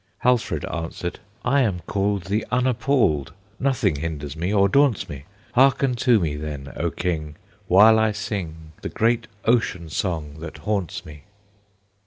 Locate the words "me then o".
6.19-6.89